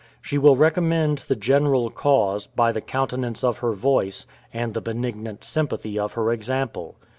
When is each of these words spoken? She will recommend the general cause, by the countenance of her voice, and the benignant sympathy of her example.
She 0.19 0.39
will 0.39 0.55
recommend 0.55 1.19
the 1.27 1.35
general 1.35 1.91
cause, 1.91 2.47
by 2.47 2.71
the 2.71 2.81
countenance 2.81 3.43
of 3.43 3.59
her 3.59 3.73
voice, 3.73 4.25
and 4.51 4.73
the 4.73 4.81
benignant 4.81 5.43
sympathy 5.43 5.99
of 5.99 6.13
her 6.13 6.31
example. 6.31 6.95